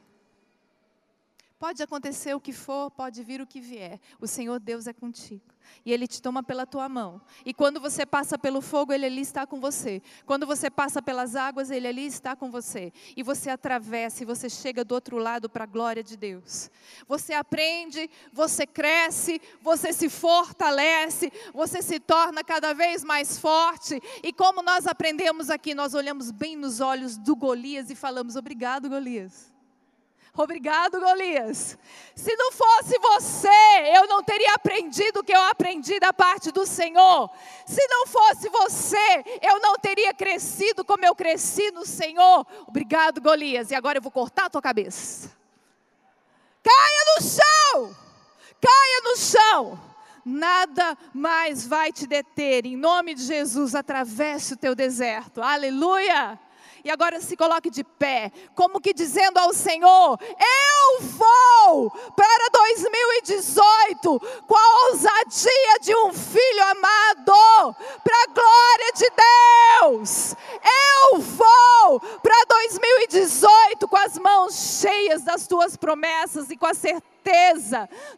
Pode 1.61 1.83
acontecer 1.83 2.33
o 2.33 2.39
que 2.39 2.51
for, 2.51 2.89
pode 2.89 3.21
vir 3.21 3.39
o 3.39 3.45
que 3.45 3.61
vier. 3.61 3.99
O 4.19 4.25
Senhor 4.25 4.59
Deus 4.59 4.87
é 4.87 4.93
contigo. 4.93 5.43
E 5.85 5.93
Ele 5.93 6.07
te 6.07 6.19
toma 6.19 6.41
pela 6.41 6.65
tua 6.65 6.89
mão. 6.89 7.21
E 7.45 7.53
quando 7.53 7.79
você 7.79 8.03
passa 8.03 8.35
pelo 8.35 8.61
fogo, 8.61 8.91
Ele 8.91 9.05
ali 9.05 9.21
está 9.21 9.45
com 9.45 9.61
você. 9.61 10.01
Quando 10.25 10.47
você 10.47 10.71
passa 10.71 11.03
pelas 11.03 11.35
águas, 11.35 11.69
Ele 11.69 11.87
ali 11.87 12.07
está 12.07 12.35
com 12.35 12.49
você. 12.49 12.91
E 13.15 13.21
você 13.21 13.51
atravessa 13.51 14.23
e 14.23 14.25
você 14.25 14.49
chega 14.49 14.83
do 14.83 14.95
outro 14.95 15.19
lado 15.19 15.47
para 15.47 15.65
a 15.65 15.67
glória 15.67 16.03
de 16.03 16.17
Deus. 16.17 16.71
Você 17.07 17.31
aprende, 17.31 18.09
você 18.33 18.65
cresce, 18.65 19.39
você 19.61 19.93
se 19.93 20.09
fortalece, 20.09 21.31
você 21.53 21.83
se 21.83 21.99
torna 21.99 22.43
cada 22.43 22.73
vez 22.73 23.03
mais 23.03 23.37
forte. 23.37 24.01
E 24.23 24.33
como 24.33 24.63
nós 24.63 24.87
aprendemos 24.87 25.51
aqui, 25.51 25.75
nós 25.75 25.93
olhamos 25.93 26.31
bem 26.31 26.55
nos 26.55 26.79
olhos 26.79 27.19
do 27.19 27.35
Golias 27.35 27.91
e 27.91 27.95
falamos: 27.95 28.35
Obrigado, 28.35 28.89
Golias. 28.89 29.50
Obrigado, 30.33 30.99
Golias. 30.99 31.77
Se 32.15 32.33
não 32.37 32.53
fosse 32.53 32.97
você, 32.99 33.97
eu 33.97 34.07
não 34.07 34.23
teria 34.23 34.53
aprendido 34.53 35.19
o 35.19 35.23
que 35.23 35.33
eu 35.33 35.41
aprendi 35.41 35.99
da 35.99 36.13
parte 36.13 36.51
do 36.51 36.65
Senhor. 36.65 37.29
Se 37.65 37.85
não 37.87 38.07
fosse 38.07 38.47
você, 38.47 39.23
eu 39.41 39.59
não 39.59 39.75
teria 39.75 40.13
crescido 40.13 40.85
como 40.85 41.05
eu 41.05 41.13
cresci 41.13 41.69
no 41.71 41.85
Senhor. 41.85 42.47
Obrigado, 42.65 43.19
Golias. 43.19 43.71
E 43.71 43.75
agora 43.75 43.97
eu 43.97 44.01
vou 44.01 44.11
cortar 44.11 44.45
a 44.45 44.49
tua 44.49 44.61
cabeça. 44.61 45.31
Caia 46.63 47.05
no 47.15 47.23
chão! 47.23 47.95
Caia 48.61 49.01
no 49.03 49.17
chão! 49.17 49.91
Nada 50.23 50.97
mais 51.13 51.67
vai 51.67 51.91
te 51.91 52.07
deter. 52.07 52.65
Em 52.65 52.77
nome 52.77 53.15
de 53.15 53.23
Jesus, 53.23 53.75
atravesse 53.75 54.53
o 54.53 54.57
teu 54.57 54.75
deserto. 54.75 55.41
Aleluia! 55.41 56.39
E 56.83 56.89
agora 56.89 57.21
se 57.21 57.37
coloque 57.37 57.69
de 57.69 57.83
pé, 57.83 58.31
como 58.55 58.81
que 58.81 58.93
dizendo 58.93 59.37
ao 59.37 59.53
Senhor: 59.53 60.19
Eu 60.21 61.01
vou 61.01 61.91
para 62.15 62.49
2018 62.51 64.19
com 64.47 64.55
a 64.55 64.89
ousadia 64.89 65.79
de 65.81 65.95
um 65.95 66.13
filho 66.13 66.63
amado, 66.63 67.75
para 68.03 68.23
a 68.23 68.33
glória 68.33 68.93
de 68.95 69.11
Deus. 69.81 70.35
Eu 71.11 71.19
vou 71.19 71.99
para 72.21 72.45
2018 72.47 73.87
com 73.87 73.97
as 73.97 74.17
mãos 74.17 74.79
cheias 74.79 75.21
das 75.23 75.47
tuas 75.47 75.77
promessas 75.77 76.49
e 76.49 76.57
com 76.57 76.65
a 76.65 76.73
certeza 76.73 77.11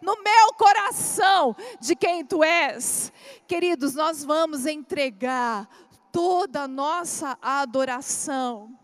no 0.01 0.15
meu 0.23 0.53
coração 0.57 1.55
de 1.79 1.95
quem 1.95 2.25
tu 2.25 2.43
és. 2.43 3.11
Queridos, 3.47 3.93
nós 3.93 4.23
vamos 4.23 4.65
entregar 4.65 5.67
toda 6.13 6.61
a 6.61 6.67
nossa 6.67 7.37
adoração. 7.41 8.79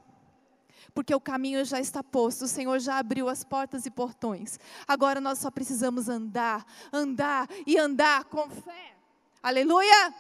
Porque 0.94 1.13
o 1.13 1.22
caminho 1.22 1.63
já 1.63 1.80
está 1.80 2.04
posto, 2.04 2.46
o 2.46 2.48
Senhor 2.48 2.80
já 2.80 2.98
abriu 2.98 3.30
as 3.30 3.44
portas 3.44 3.86
e 3.86 3.92
portões. 3.92 4.60
Agora 4.88 5.22
nós 5.22 5.38
só 5.38 5.52
precisamos 5.52 6.10
andar, 6.10 6.65
andar 6.92 7.48
e 7.65 7.78
andar 7.78 8.26
com 8.26 8.50
fé. 8.50 8.96
Aleluia! 9.42 10.13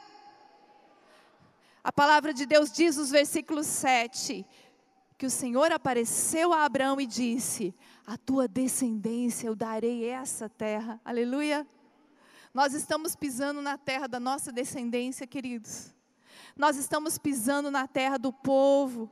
A 1.83 1.91
palavra 1.91 2.33
de 2.33 2.45
Deus 2.45 2.71
diz 2.71 2.97
nos 2.97 3.09
versículos 3.09 3.65
7 3.65 4.45
que 5.17 5.25
o 5.25 5.29
Senhor 5.29 5.71
apareceu 5.71 6.53
a 6.53 6.63
Abraão 6.63 7.01
e 7.01 7.07
disse: 7.07 7.75
A 8.05 8.15
tua 8.15 8.47
descendência 8.47 9.47
eu 9.47 9.55
darei 9.55 10.05
essa 10.05 10.47
terra. 10.47 11.01
Aleluia! 11.03 11.67
Nós 12.53 12.73
estamos 12.73 13.15
pisando 13.15 13.61
na 13.61 13.77
terra 13.77 14.07
da 14.07 14.19
nossa 14.19 14.51
descendência, 14.51 15.25
queridos. 15.25 15.93
Nós 16.55 16.77
estamos 16.77 17.17
pisando 17.17 17.71
na 17.71 17.87
terra 17.87 18.17
do 18.17 18.31
povo 18.31 19.09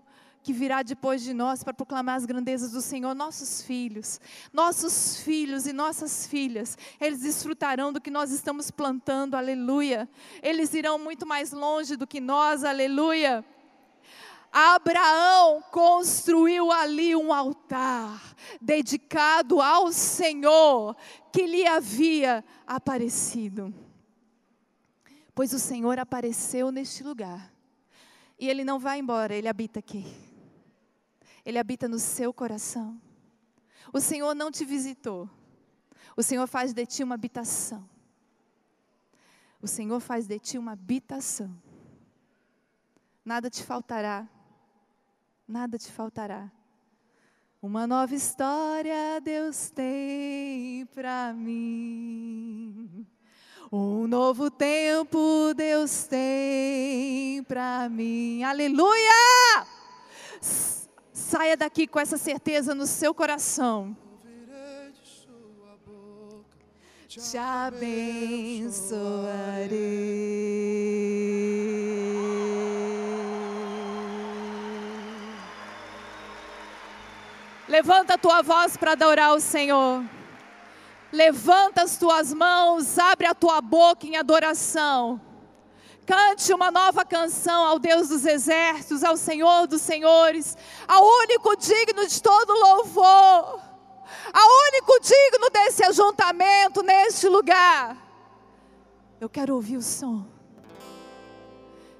que 0.47 0.53
virá 0.53 0.81
depois 0.81 1.21
de 1.21 1.33
nós 1.33 1.61
para 1.61 1.73
proclamar 1.73 2.15
as 2.15 2.25
grandezas 2.25 2.71
do 2.71 2.81
Senhor, 2.81 3.13
nossos 3.13 3.61
filhos, 3.61 4.17
nossos 4.53 5.17
filhos 5.17 5.67
e 5.67 5.73
nossas 5.73 6.25
filhas, 6.25 6.77
eles 7.01 7.19
desfrutarão 7.19 7.91
do 7.91 7.99
que 7.99 8.09
nós 8.09 8.31
estamos 8.31 8.71
plantando, 8.71 9.35
aleluia. 9.35 10.07
Eles 10.41 10.73
irão 10.73 10.97
muito 10.97 11.25
mais 11.25 11.51
longe 11.51 11.97
do 11.97 12.07
que 12.07 12.21
nós, 12.21 12.63
aleluia. 12.63 13.43
Abraão 14.49 15.61
construiu 15.69 16.71
ali 16.71 17.13
um 17.13 17.33
altar 17.33 18.21
dedicado 18.61 19.61
ao 19.61 19.91
Senhor 19.91 20.95
que 21.29 21.45
lhe 21.45 21.67
havia 21.67 22.41
aparecido 22.65 23.73
pois 25.37 25.53
o 25.53 25.59
Senhor 25.59 25.99
apareceu 25.99 26.71
neste 26.71 27.03
lugar. 27.03 27.53
E 28.39 28.49
Ele 28.49 28.63
não 28.63 28.79
vai 28.79 28.97
embora, 28.97 29.35
Ele 29.35 29.47
habita 29.47 29.77
aqui. 29.77 30.03
Ele 31.45 31.59
habita 31.59 31.87
no 31.87 31.99
seu 31.99 32.33
coração. 32.33 32.99
O 33.93 33.99
Senhor 33.99 34.33
não 34.33 34.49
te 34.49 34.65
visitou. 34.65 35.29
O 36.15 36.23
Senhor 36.23 36.47
faz 36.47 36.73
de 36.73 36.83
ti 36.87 37.03
uma 37.03 37.13
habitação. 37.13 37.87
O 39.61 39.67
Senhor 39.67 39.99
faz 39.99 40.25
de 40.25 40.39
ti 40.39 40.57
uma 40.57 40.71
habitação. 40.71 41.55
Nada 43.23 43.47
te 43.47 43.61
faltará. 43.61 44.27
Nada 45.47 45.77
te 45.77 45.91
faltará. 45.91 46.51
Uma 47.61 47.85
nova 47.85 48.15
história 48.15 49.21
Deus 49.21 49.69
tem 49.69 50.83
para 50.87 51.31
mim. 51.31 53.05
Um 53.69 54.07
novo 54.07 54.49
tempo 54.49 55.53
Deus 55.53 56.05
tem 56.05 57.43
para 57.43 57.89
mim. 57.89 58.41
Aleluia! 58.43 59.67
Saia 61.11 61.57
daqui 61.57 61.85
com 61.85 61.99
essa 61.99 62.17
certeza 62.17 62.73
no 62.73 62.87
seu 62.87 63.13
coração. 63.13 63.95
Te 67.09 67.37
abençoarei. 67.37 68.87
Levanta 77.67 78.13
a 78.13 78.17
tua 78.17 78.41
voz 78.41 78.77
para 78.77 78.93
adorar 78.93 79.33
o 79.33 79.41
Senhor. 79.41 80.05
Levanta 81.11 81.83
as 81.83 81.97
tuas 81.97 82.33
mãos, 82.33 82.97
abre 82.99 83.27
a 83.27 83.33
tua 83.33 83.61
boca 83.61 84.05
em 84.05 84.17
adoração. 84.17 85.21
Cante 86.05 86.53
uma 86.53 86.71
nova 86.71 87.03
canção 87.03 87.65
ao 87.65 87.79
Deus 87.79 88.07
dos 88.09 88.25
exércitos, 88.25 89.03
ao 89.03 89.17
Senhor 89.17 89.67
dos 89.67 89.81
senhores, 89.81 90.57
ao 90.87 91.03
único 91.03 91.55
digno 91.57 92.07
de 92.07 92.21
todo 92.21 92.53
louvor, 92.53 93.59
ao 94.33 94.49
único 94.69 94.99
digno 95.01 95.49
desse 95.51 95.83
ajuntamento, 95.83 96.81
neste 96.81 97.27
lugar. 97.27 97.97
Eu 99.19 99.27
quero 99.27 99.55
ouvir 99.55 99.77
o 99.77 99.81
som. 99.81 100.25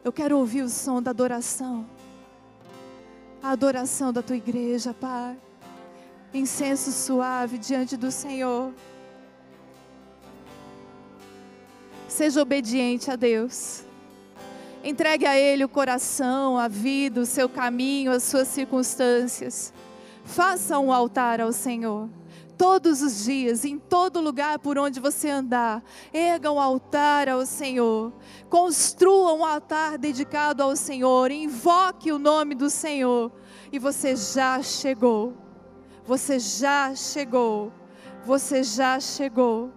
Eu 0.03 0.13
quero 0.13 0.37
ouvir 0.37 0.61
o 0.61 0.69
som 0.69 1.01
da 1.01 1.11
adoração. 1.11 1.85
a 3.43 3.51
adoração 3.51 4.11
da 4.11 4.21
tua 4.21 4.35
igreja, 4.35 4.93
Pai. 4.93 5.37
Incenso 6.33 6.91
suave 6.91 7.57
diante 7.57 7.95
do 7.97 8.11
Senhor. 8.11 8.73
Seja 12.17 12.41
obediente 12.41 13.12
a 13.12 13.15
Deus. 13.15 13.84
Entregue 14.84 15.27
a 15.27 15.38
Ele 15.38 15.63
o 15.63 15.69
coração, 15.69 16.58
a 16.58 16.67
vida, 16.67 17.21
o 17.21 17.27
seu 17.27 17.47
caminho, 17.47 18.12
as 18.12 18.23
suas 18.23 18.47
circunstâncias. 18.47 19.71
Faça 20.25 20.80
um 20.80 20.91
altar 20.91 21.39
ao 21.39 21.51
Senhor. 21.51 22.10
Todos 22.58 23.03
os 23.03 23.23
dias, 23.23 23.63
em 23.63 23.77
todo 23.77 24.19
lugar 24.19 24.58
por 24.58 24.80
onde 24.80 24.99
você 24.99 25.30
andar, 25.30 25.84
erga 26.12 26.51
um 26.51 26.60
altar 26.60 27.30
ao 27.30 27.45
Senhor. 27.45 28.12
Construa 28.49 29.34
um 29.34 29.45
altar 29.45 29.99
dedicado 29.99 30.63
ao 30.63 30.75
Senhor. 30.75 31.30
Invoque 31.30 32.12
o 32.12 32.17
nome 32.17 32.56
do 32.56 32.67
Senhor. 32.67 33.32
E 33.71 33.77
você 33.77 34.15
já 34.15 34.60
chegou. 34.63 35.36
Você 36.03 36.39
já 36.39 36.95
chegou. 36.95 37.71
Você 38.25 38.63
já 38.63 38.99
chegou. 38.99 39.76